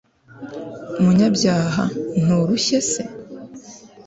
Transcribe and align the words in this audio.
munyabyaha 1.03 1.83
nturushye 2.21 2.77
se 2.91 3.03